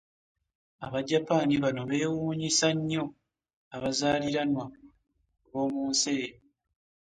Abajapani 0.85 1.53
bano 1.63 1.81
beewunyisa 1.89 2.67
nnyo 2.77 3.03
abazaaliranwa 3.75 4.65
b'omu 5.51 5.81
nsi 5.91 6.09
eyo. 6.23 6.37